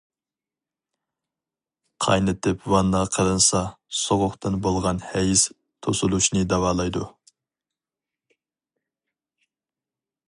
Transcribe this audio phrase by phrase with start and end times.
[2.05, 3.61] قاينىتىپ ۋاننا قىلىنسا
[3.99, 5.45] سوغۇقتىن بولغان ھەيز
[5.89, 7.07] توسۇلۇشنى داۋالايدۇ.